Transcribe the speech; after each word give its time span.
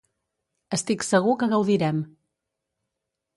Estic 0.77 1.05
segur 1.07 1.35
que 1.43 1.49
gaudirem. 1.51 2.01